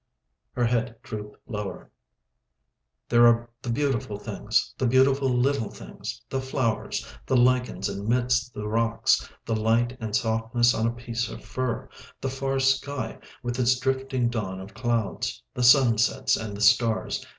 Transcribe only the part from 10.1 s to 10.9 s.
softness on